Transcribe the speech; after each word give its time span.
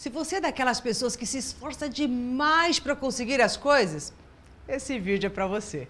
Se 0.00 0.08
você 0.08 0.36
é 0.36 0.40
daquelas 0.40 0.80
pessoas 0.80 1.14
que 1.14 1.26
se 1.26 1.36
esforça 1.36 1.86
demais 1.86 2.80
para 2.80 2.96
conseguir 2.96 3.38
as 3.42 3.54
coisas, 3.54 4.14
esse 4.66 4.98
vídeo 4.98 5.26
é 5.26 5.28
para 5.28 5.46
você. 5.46 5.86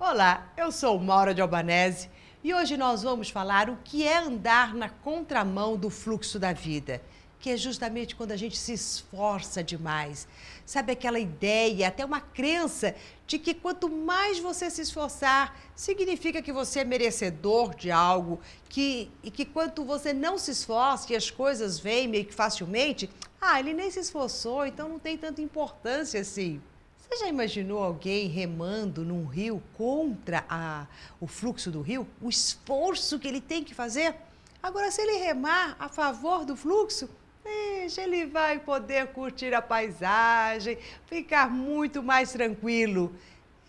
Olá, 0.00 0.50
eu 0.56 0.72
sou 0.72 0.98
Maura 0.98 1.32
de 1.32 1.40
Albanese 1.40 2.10
e 2.42 2.52
hoje 2.52 2.76
nós 2.76 3.04
vamos 3.04 3.30
falar 3.30 3.70
o 3.70 3.78
que 3.84 4.04
é 4.04 4.18
andar 4.18 4.74
na 4.74 4.88
contramão 4.88 5.76
do 5.76 5.88
fluxo 5.88 6.36
da 6.36 6.52
vida 6.52 7.00
que 7.40 7.50
é 7.50 7.56
justamente 7.56 8.14
quando 8.14 8.32
a 8.32 8.36
gente 8.36 8.56
se 8.56 8.74
esforça 8.74 9.64
demais. 9.64 10.28
Sabe 10.66 10.92
aquela 10.92 11.18
ideia, 11.18 11.88
até 11.88 12.04
uma 12.04 12.20
crença 12.20 12.94
de 13.26 13.38
que 13.38 13.54
quanto 13.54 13.88
mais 13.88 14.38
você 14.38 14.68
se 14.68 14.82
esforçar, 14.82 15.58
significa 15.74 16.42
que 16.42 16.52
você 16.52 16.80
é 16.80 16.84
merecedor 16.84 17.74
de 17.74 17.90
algo, 17.90 18.38
que, 18.68 19.10
e 19.22 19.30
que 19.30 19.46
quanto 19.46 19.84
você 19.84 20.12
não 20.12 20.36
se 20.36 20.50
esforça 20.50 21.12
e 21.12 21.16
as 21.16 21.30
coisas 21.30 21.80
vêm 21.80 22.06
meio 22.06 22.26
que 22.26 22.34
facilmente, 22.34 23.08
ah, 23.40 23.58
ele 23.58 23.72
nem 23.72 23.90
se 23.90 24.00
esforçou, 24.00 24.66
então 24.66 24.88
não 24.88 24.98
tem 24.98 25.16
tanta 25.16 25.40
importância 25.40 26.20
assim. 26.20 26.60
Você 26.98 27.24
já 27.24 27.28
imaginou 27.28 27.82
alguém 27.82 28.28
remando 28.28 29.02
num 29.02 29.24
rio 29.24 29.62
contra 29.76 30.44
a, 30.48 30.86
o 31.18 31.26
fluxo 31.26 31.70
do 31.70 31.80
rio? 31.80 32.06
O 32.20 32.28
esforço 32.28 33.18
que 33.18 33.26
ele 33.26 33.40
tem 33.40 33.64
que 33.64 33.74
fazer? 33.74 34.14
Agora, 34.62 34.90
se 34.90 35.00
ele 35.00 35.16
remar 35.24 35.74
a 35.78 35.88
favor 35.88 36.44
do 36.44 36.54
fluxo, 36.54 37.08
Deixa, 37.42 38.02
ele 38.02 38.26
vai 38.26 38.58
poder 38.58 39.08
curtir 39.08 39.54
a 39.54 39.62
paisagem, 39.62 40.78
ficar 41.06 41.50
muito 41.50 42.02
mais 42.02 42.32
tranquilo. 42.32 43.14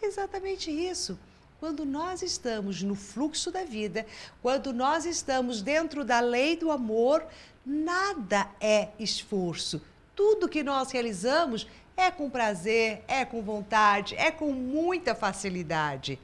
Exatamente 0.02 0.70
isso. 0.70 1.18
Quando 1.60 1.86
nós 1.86 2.22
estamos 2.22 2.82
no 2.82 2.96
fluxo 2.96 3.52
da 3.52 3.64
vida, 3.64 4.06
quando 4.42 4.74
nós 4.74 5.06
estamos 5.06 5.62
dentro 5.62 6.04
da 6.04 6.20
lei 6.20 6.56
do 6.56 6.72
amor, 6.72 7.26
nada 7.66 8.50
é 8.60 8.90
esforço. 8.98 9.82
Tudo 10.16 10.50
que 10.50 10.64
nós 10.64 10.92
realizamos 10.92 11.68
é 11.96 12.10
com 12.10 12.30
prazer, 12.30 13.04
é 13.08 13.24
com 13.24 13.42
vontade, 13.42 14.16
é 14.16 14.32
com 14.32 14.52
muita 14.52 15.14
facilidade. 15.14 16.20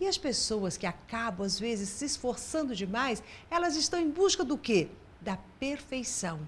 E 0.00 0.06
as 0.06 0.18
pessoas 0.18 0.76
que 0.76 0.84
acabam, 0.84 1.46
às 1.46 1.60
vezes, 1.60 1.88
se 1.88 2.04
esforçando 2.04 2.74
demais, 2.74 3.22
elas 3.48 3.76
estão 3.76 4.00
em 4.00 4.10
busca 4.10 4.42
do 4.42 4.58
quê? 4.58 4.88
Da 5.20 5.38
perfeição. 5.60 6.40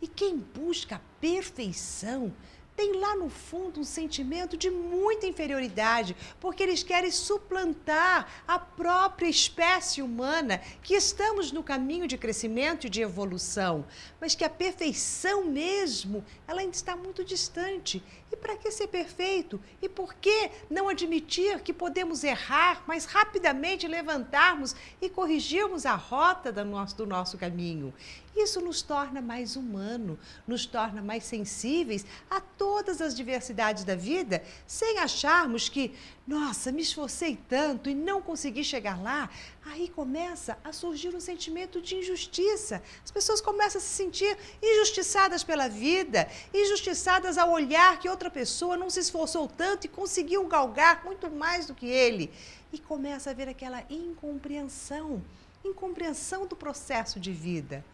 E 0.00 0.06
quem 0.06 0.36
busca 0.36 0.96
a 0.96 1.00
perfeição 1.20 2.32
tem 2.76 2.92
lá 2.92 3.16
no 3.16 3.30
fundo 3.30 3.80
um 3.80 3.84
sentimento 3.84 4.56
de 4.56 4.70
muita 4.70 5.26
inferioridade, 5.26 6.14
porque 6.38 6.62
eles 6.62 6.82
querem 6.82 7.10
suplantar 7.10 8.44
a 8.46 8.58
própria 8.58 9.28
espécie 9.28 10.02
humana, 10.02 10.60
que 10.82 10.94
estamos 10.94 11.50
no 11.50 11.62
caminho 11.62 12.06
de 12.06 12.18
crescimento 12.18 12.86
e 12.86 12.90
de 12.90 13.00
evolução, 13.00 13.86
mas 14.20 14.34
que 14.34 14.44
a 14.44 14.50
perfeição 14.50 15.44
mesmo, 15.44 16.22
ela 16.46 16.60
ainda 16.60 16.76
está 16.76 16.94
muito 16.94 17.24
distante. 17.24 18.02
E 18.30 18.36
para 18.36 18.56
que 18.56 18.70
ser 18.70 18.88
perfeito? 18.88 19.60
E 19.80 19.88
por 19.88 20.14
que 20.14 20.50
não 20.68 20.88
admitir 20.88 21.60
que 21.60 21.72
podemos 21.72 22.24
errar, 22.24 22.82
mas 22.86 23.04
rapidamente 23.04 23.86
levantarmos 23.88 24.74
e 25.00 25.08
corrigirmos 25.08 25.86
a 25.86 25.94
rota 25.94 26.52
do 26.52 26.64
nosso, 26.64 26.96
do 26.96 27.06
nosso 27.06 27.38
caminho? 27.38 27.94
Isso 28.36 28.60
nos 28.60 28.82
torna 28.82 29.22
mais 29.22 29.56
humano, 29.56 30.18
nos 30.46 30.66
torna 30.66 31.00
mais 31.00 31.24
sensíveis 31.24 32.04
a 32.28 32.38
todas 32.66 33.00
as 33.00 33.14
diversidades 33.14 33.84
da 33.84 33.94
vida, 33.94 34.42
sem 34.66 34.98
acharmos 34.98 35.68
que, 35.68 35.94
nossa, 36.26 36.72
me 36.72 36.82
esforcei 36.82 37.38
tanto 37.48 37.88
e 37.88 37.94
não 37.94 38.20
consegui 38.20 38.64
chegar 38.64 39.00
lá. 39.00 39.30
Aí 39.64 39.88
começa 39.88 40.58
a 40.64 40.72
surgir 40.72 41.14
um 41.14 41.20
sentimento 41.20 41.80
de 41.80 41.94
injustiça. 41.94 42.82
As 43.04 43.12
pessoas 43.12 43.40
começam 43.40 43.78
a 43.78 43.84
se 43.84 43.94
sentir 44.02 44.36
injustiçadas 44.60 45.44
pela 45.44 45.68
vida, 45.68 46.28
injustiçadas 46.52 47.38
ao 47.38 47.52
olhar 47.52 48.00
que 48.00 48.08
outra 48.08 48.28
pessoa 48.28 48.76
não 48.76 48.90
se 48.90 48.98
esforçou 48.98 49.46
tanto 49.46 49.84
e 49.84 49.88
conseguiu 49.88 50.44
galgar 50.48 51.04
muito 51.04 51.30
mais 51.30 51.66
do 51.66 51.74
que 51.74 51.86
ele. 51.86 52.32
E 52.72 52.80
começa 52.80 53.30
a 53.30 53.32
haver 53.32 53.48
aquela 53.48 53.84
incompreensão 53.88 55.22
incompreensão 55.64 56.46
do 56.46 56.56
processo 56.56 57.18
de 57.18 57.32
vida. 57.32 57.84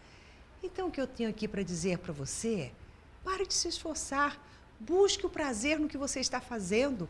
Então, 0.62 0.88
o 0.88 0.90
que 0.90 1.00
eu 1.00 1.06
tenho 1.06 1.30
aqui 1.30 1.46
para 1.46 1.62
dizer 1.62 1.98
para 1.98 2.12
você 2.12 2.70
pare 3.24 3.46
de 3.46 3.54
se 3.54 3.68
esforçar, 3.68 4.38
busque 4.86 5.26
o 5.26 5.30
prazer 5.30 5.78
no 5.78 5.88
que 5.88 5.96
você 5.96 6.20
está 6.20 6.40
fazendo, 6.40 7.08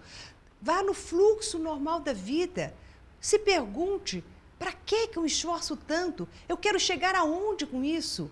vá 0.61 0.83
no 0.83 0.95
fluxo 0.95 1.59
normal 1.59 2.01
da 2.01 2.13
vida. 2.13 2.75
Se 3.21 3.39
pergunte: 3.39 4.23
para 4.59 4.73
que 4.73 5.11
eu 5.15 5.25
esforço 5.25 5.77
tanto? 5.77 6.29
Eu 6.49 6.57
quero 6.57 6.79
chegar 6.79 7.15
aonde 7.15 7.67
com 7.67 7.83
isso? 7.85 8.31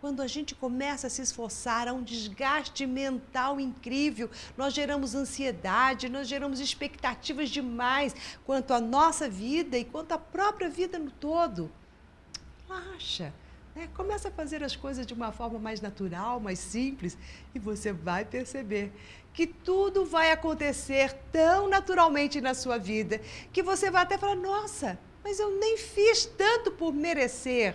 Quando 0.00 0.20
a 0.20 0.26
gente 0.26 0.54
começa 0.54 1.06
a 1.06 1.10
se 1.10 1.22
esforçar, 1.22 1.88
há 1.88 1.92
um 1.94 2.02
desgaste 2.02 2.86
mental 2.86 3.58
incrível. 3.58 4.30
Nós 4.54 4.74
geramos 4.74 5.14
ansiedade, 5.14 6.10
nós 6.10 6.28
geramos 6.28 6.60
expectativas 6.60 7.48
demais 7.48 8.14
quanto 8.44 8.74
à 8.74 8.80
nossa 8.80 9.30
vida 9.30 9.78
e 9.78 9.84
quanto 9.84 10.12
à 10.12 10.18
própria 10.18 10.68
vida 10.68 10.98
no 10.98 11.10
todo. 11.10 11.72
Relaxa 12.68 13.32
né? 13.74 13.88
Começa 13.94 14.28
a 14.28 14.30
fazer 14.30 14.62
as 14.62 14.76
coisas 14.76 15.06
de 15.06 15.12
uma 15.12 15.32
forma 15.32 15.58
mais 15.58 15.80
natural, 15.80 16.38
mais 16.40 16.58
simples, 16.58 17.18
e 17.54 17.58
você 17.58 17.92
vai 17.92 18.24
perceber 18.24 18.92
que 19.32 19.46
tudo 19.46 20.04
vai 20.04 20.30
acontecer 20.30 21.12
tão 21.32 21.68
naturalmente 21.68 22.40
na 22.40 22.54
sua 22.54 22.78
vida 22.78 23.20
que 23.52 23.62
você 23.62 23.90
vai 23.90 24.02
até 24.02 24.16
falar: 24.16 24.36
nossa, 24.36 24.98
mas 25.22 25.40
eu 25.40 25.58
nem 25.58 25.76
fiz 25.76 26.24
tanto 26.24 26.70
por 26.70 26.92
merecer. 26.92 27.74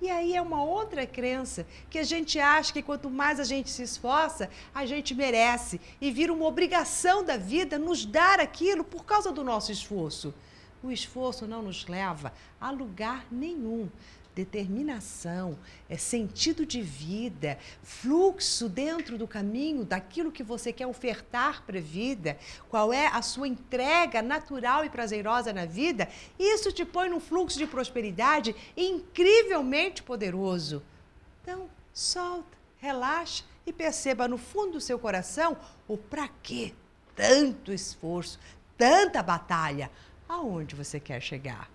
E 0.00 0.10
aí 0.10 0.36
é 0.36 0.42
uma 0.42 0.62
outra 0.62 1.06
crença, 1.06 1.66
que 1.88 1.98
a 1.98 2.02
gente 2.02 2.38
acha 2.38 2.70
que 2.70 2.82
quanto 2.82 3.08
mais 3.08 3.40
a 3.40 3.44
gente 3.44 3.70
se 3.70 3.82
esforça, 3.82 4.50
a 4.74 4.84
gente 4.84 5.14
merece 5.14 5.80
e 5.98 6.10
vira 6.10 6.30
uma 6.34 6.44
obrigação 6.44 7.24
da 7.24 7.38
vida 7.38 7.78
nos 7.78 8.04
dar 8.04 8.38
aquilo 8.38 8.84
por 8.84 9.06
causa 9.06 9.32
do 9.32 9.42
nosso 9.42 9.72
esforço. 9.72 10.34
O 10.82 10.90
esforço 10.90 11.46
não 11.46 11.62
nos 11.62 11.86
leva 11.86 12.30
a 12.60 12.70
lugar 12.70 13.24
nenhum 13.30 13.88
determinação, 14.36 15.58
é 15.88 15.96
sentido 15.96 16.66
de 16.66 16.82
vida, 16.82 17.58
fluxo 17.82 18.68
dentro 18.68 19.16
do 19.16 19.26
caminho 19.26 19.82
daquilo 19.82 20.30
que 20.30 20.42
você 20.42 20.74
quer 20.74 20.86
ofertar 20.86 21.62
para 21.62 21.78
a 21.78 21.82
vida, 21.82 22.38
qual 22.68 22.92
é 22.92 23.06
a 23.06 23.22
sua 23.22 23.48
entrega 23.48 24.20
natural 24.20 24.84
e 24.84 24.90
prazerosa 24.90 25.54
na 25.54 25.64
vida, 25.64 26.06
isso 26.38 26.70
te 26.70 26.84
põe 26.84 27.08
num 27.08 27.18
fluxo 27.18 27.56
de 27.56 27.66
prosperidade 27.66 28.54
incrivelmente 28.76 30.02
poderoso. 30.02 30.82
Então, 31.42 31.70
solta, 31.94 32.58
relaxa 32.76 33.42
e 33.64 33.72
perceba 33.72 34.28
no 34.28 34.36
fundo 34.36 34.72
do 34.72 34.80
seu 34.82 34.98
coração 34.98 35.56
o 35.88 35.96
para 35.96 36.28
quê 36.42 36.74
tanto 37.14 37.72
esforço, 37.72 38.38
tanta 38.76 39.22
batalha. 39.22 39.90
Aonde 40.28 40.76
você 40.76 41.00
quer 41.00 41.22
chegar? 41.22 41.70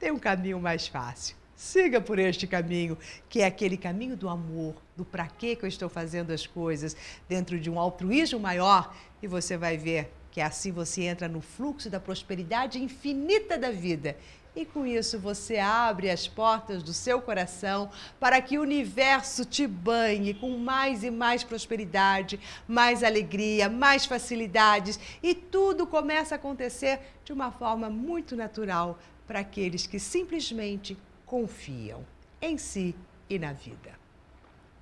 Tem 0.00 0.10
um 0.10 0.18
caminho 0.18 0.58
mais 0.58 0.88
fácil 0.88 1.36
Siga 1.56 2.02
por 2.02 2.18
este 2.18 2.46
caminho, 2.46 2.98
que 3.30 3.40
é 3.40 3.46
aquele 3.46 3.78
caminho 3.78 4.14
do 4.14 4.28
amor, 4.28 4.74
do 4.94 5.06
para 5.06 5.26
que 5.26 5.56
eu 5.58 5.66
estou 5.66 5.88
fazendo 5.88 6.30
as 6.30 6.46
coisas, 6.46 6.94
dentro 7.26 7.58
de 7.58 7.70
um 7.70 7.80
altruísmo 7.80 8.38
maior, 8.38 8.94
e 9.22 9.26
você 9.26 9.56
vai 9.56 9.78
ver 9.78 10.12
que 10.30 10.42
assim 10.42 10.70
você 10.70 11.04
entra 11.04 11.26
no 11.26 11.40
fluxo 11.40 11.88
da 11.88 11.98
prosperidade 11.98 12.78
infinita 12.78 13.56
da 13.56 13.70
vida. 13.70 14.18
E 14.54 14.66
com 14.66 14.86
isso 14.86 15.18
você 15.18 15.58
abre 15.58 16.10
as 16.10 16.28
portas 16.28 16.82
do 16.82 16.92
seu 16.92 17.22
coração 17.22 17.90
para 18.20 18.38
que 18.42 18.58
o 18.58 18.62
universo 18.62 19.46
te 19.46 19.66
banhe 19.66 20.34
com 20.34 20.58
mais 20.58 21.02
e 21.02 21.10
mais 21.10 21.42
prosperidade, 21.42 22.38
mais 22.68 23.02
alegria, 23.02 23.70
mais 23.70 24.04
facilidades 24.04 25.00
e 25.22 25.34
tudo 25.34 25.86
começa 25.86 26.34
a 26.34 26.36
acontecer 26.36 27.00
de 27.24 27.32
uma 27.32 27.50
forma 27.50 27.88
muito 27.88 28.36
natural 28.36 28.98
para 29.26 29.40
aqueles 29.40 29.86
que 29.86 29.98
simplesmente 29.98 30.96
confiam 31.26 32.06
em 32.40 32.56
si 32.56 32.94
e 33.28 33.38
na 33.38 33.52
vida. 33.52 33.92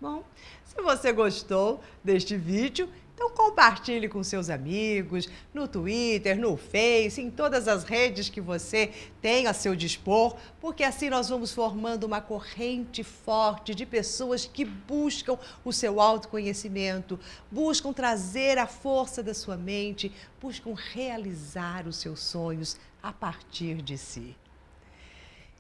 Bom, 0.00 0.22
se 0.64 0.80
você 0.82 1.12
gostou 1.12 1.80
deste 2.04 2.36
vídeo, 2.36 2.88
então 3.14 3.30
compartilhe 3.30 4.08
com 4.08 4.22
seus 4.24 4.50
amigos, 4.50 5.28
no 5.54 5.68
Twitter, 5.68 6.38
no 6.38 6.56
Face, 6.56 7.22
em 7.22 7.30
todas 7.30 7.68
as 7.68 7.84
redes 7.84 8.28
que 8.28 8.40
você 8.40 8.92
tem 9.22 9.46
a 9.46 9.54
seu 9.54 9.74
dispor, 9.76 10.36
porque 10.60 10.82
assim 10.82 11.08
nós 11.08 11.28
vamos 11.28 11.54
formando 11.54 12.04
uma 12.04 12.20
corrente 12.20 13.04
forte 13.04 13.72
de 13.74 13.86
pessoas 13.86 14.44
que 14.44 14.64
buscam 14.64 15.38
o 15.64 15.72
seu 15.72 16.00
autoconhecimento, 16.00 17.18
buscam 17.50 17.92
trazer 17.92 18.58
a 18.58 18.66
força 18.66 19.22
da 19.22 19.32
sua 19.32 19.56
mente, 19.56 20.12
buscam 20.40 20.74
realizar 20.74 21.86
os 21.86 21.96
seus 21.96 22.20
sonhos 22.20 22.76
a 23.00 23.12
partir 23.12 23.80
de 23.80 23.96
si. 23.96 24.36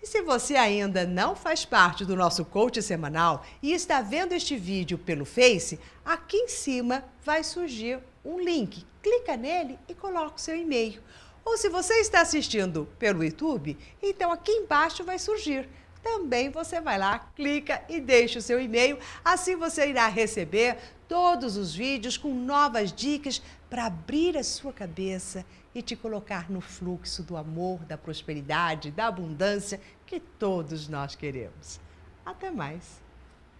E 0.04 0.06
se 0.06 0.20
você 0.20 0.54
ainda 0.54 1.06
não 1.06 1.34
faz 1.34 1.64
parte 1.64 2.04
do 2.04 2.14
nosso 2.14 2.44
coach 2.44 2.82
semanal 2.82 3.42
e 3.62 3.72
está 3.72 4.02
vendo 4.02 4.34
este 4.34 4.54
vídeo 4.54 4.98
pelo 4.98 5.24
Face, 5.24 5.80
aqui 6.04 6.36
em 6.36 6.46
cima 6.46 7.02
vai 7.24 7.42
surgir 7.42 7.98
um 8.22 8.38
link. 8.38 8.84
Clica 9.02 9.34
nele 9.34 9.78
e 9.88 9.94
coloca 9.94 10.36
o 10.36 10.38
seu 10.38 10.54
e-mail. 10.54 11.02
Ou 11.42 11.56
se 11.56 11.70
você 11.70 11.94
está 12.00 12.20
assistindo 12.20 12.86
pelo 12.98 13.24
YouTube, 13.24 13.78
então 14.02 14.30
aqui 14.30 14.52
embaixo 14.52 15.02
vai 15.04 15.18
surgir 15.18 15.66
também 16.04 16.50
você 16.50 16.82
vai 16.82 16.98
lá, 16.98 17.18
clica 17.34 17.82
e 17.88 17.98
deixa 17.98 18.38
o 18.38 18.42
seu 18.42 18.60
e-mail. 18.60 18.98
Assim 19.24 19.56
você 19.56 19.88
irá 19.88 20.06
receber 20.06 20.76
todos 21.08 21.56
os 21.56 21.74
vídeos 21.74 22.16
com 22.16 22.34
novas 22.34 22.92
dicas 22.92 23.42
para 23.68 23.86
abrir 23.86 24.36
a 24.36 24.44
sua 24.44 24.72
cabeça 24.72 25.44
e 25.74 25.82
te 25.82 25.94
colocar 25.94 26.50
no 26.50 26.60
fluxo 26.60 27.22
do 27.22 27.36
amor, 27.36 27.80
da 27.80 27.98
prosperidade, 27.98 28.90
da 28.90 29.06
abundância 29.06 29.80
que 30.06 30.20
todos 30.20 30.88
nós 30.88 31.14
queremos. 31.14 31.80
Até 32.24 32.50
mais! 32.50 33.03